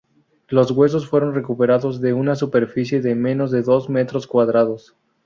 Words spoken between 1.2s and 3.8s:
recuperados de una superficie de menos de